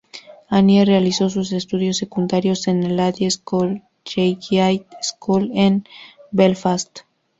Annie 0.49 0.83
realizó 0.83 1.29
sus 1.29 1.51
estudios 1.51 1.97
secundarios 1.97 2.67
en 2.67 2.81
el 2.83 2.97
Ladies’ 2.97 3.37
Collegiate 3.37 4.87
School 5.03 5.51
en 5.53 5.83
Belfast. 6.31 7.01